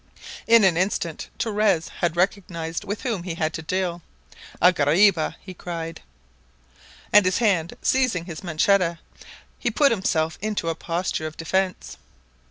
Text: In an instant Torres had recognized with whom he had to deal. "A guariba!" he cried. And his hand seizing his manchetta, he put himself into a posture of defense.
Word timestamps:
In 0.47 0.63
an 0.63 0.77
instant 0.77 1.29
Torres 1.37 1.87
had 1.99 2.17
recognized 2.17 2.83
with 2.83 3.03
whom 3.03 3.21
he 3.21 3.35
had 3.35 3.53
to 3.53 3.61
deal. 3.61 4.01
"A 4.59 4.73
guariba!" 4.73 5.35
he 5.41 5.53
cried. 5.53 6.01
And 7.13 7.23
his 7.23 7.37
hand 7.37 7.75
seizing 7.83 8.25
his 8.25 8.43
manchetta, 8.43 8.97
he 9.59 9.69
put 9.69 9.91
himself 9.91 10.39
into 10.41 10.69
a 10.69 10.73
posture 10.73 11.27
of 11.27 11.37
defense. 11.37 11.97